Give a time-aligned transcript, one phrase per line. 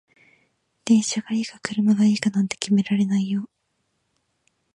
[0.83, 3.47] 電車がいいか車がいいかなんて決められないよ